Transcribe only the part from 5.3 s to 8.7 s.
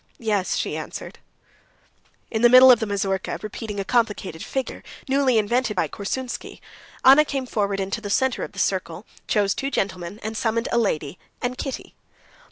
invented by Korsunsky, Anna came forward into the center of the